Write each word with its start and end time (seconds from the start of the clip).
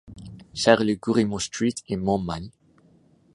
Charles 0.55 0.95
Grimaud 0.97 1.41
street 1.43 1.83
in 1.87 2.01
Montmagny 2.03 2.51